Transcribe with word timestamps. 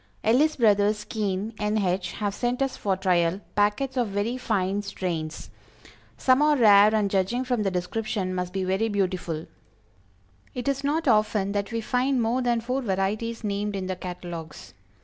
Ellis 0.23 0.55
Brothers, 0.55 1.03
Keene, 1.03 1.53
N. 1.59 1.77
H., 1.77 2.13
have 2.13 2.33
sent 2.33 2.63
us 2.63 2.75
for 2.75 2.97
trial, 2.97 3.39
packets 3.53 3.97
of 3.97 4.07
very 4.07 4.35
fine 4.35 4.81
strains; 4.81 5.51
some 6.17 6.41
are 6.41 6.57
rare, 6.57 6.95
and, 6.95 7.07
judging 7.07 7.43
from 7.43 7.61
the 7.61 7.69
description, 7.69 8.33
must 8.33 8.51
be 8.51 8.63
very 8.63 8.89
beautiful. 8.89 9.45
It 10.55 10.67
is 10.67 10.83
not 10.83 11.07
often 11.07 11.51
that 11.51 11.71
we 11.71 11.81
find 11.81 12.19
more 12.19 12.41
than 12.41 12.61
four 12.61 12.81
varieties 12.81 13.43
named 13.43 13.75
in 13.75 13.85
the 13.85 13.95
catalogues. 13.95 14.73